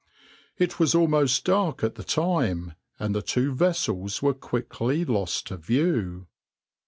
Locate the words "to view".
5.49-6.25